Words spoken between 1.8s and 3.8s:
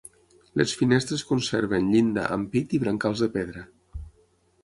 llinda, ampit i brancals de pedra.